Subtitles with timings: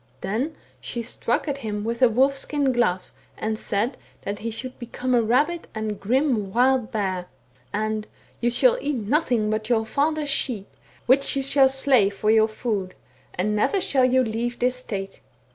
[0.13, 4.49] * Then she struck at him with a wolf skin glove, and said, that he
[4.49, 7.27] should become a rabid and grim wild bear;
[7.71, 10.67] and * You shall eat nothing but your father's sheep,
[11.05, 12.95] which you shall slay for your food,
[13.35, 15.21] and never shall you leave this state.'